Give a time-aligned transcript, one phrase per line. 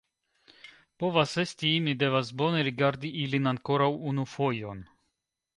[1.03, 4.83] Povas esti; mi devas bone rigardi ilin ankoraŭ unu fojon.